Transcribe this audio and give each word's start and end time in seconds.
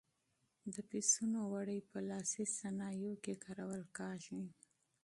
د 0.73 0.75
پسونو 0.89 1.39
وړۍ 1.53 1.79
په 1.89 1.97
لاسي 2.09 2.45
صنایعو 2.57 3.13
کې 3.23 3.33
کارول 3.45 3.83
کېږي. 3.97 4.41